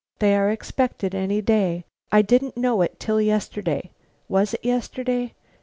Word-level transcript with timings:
"They 0.17 0.35
are 0.35 0.49
expected 0.49 1.13
any 1.13 1.41
day. 1.43 1.85
I 2.11 2.23
didn't 2.23 2.57
know 2.57 2.81
it 2.81 2.99
till 2.99 3.21
yesterday 3.21 3.91
was 4.27 4.55
it 4.55 4.65
yesterday? 4.65 5.35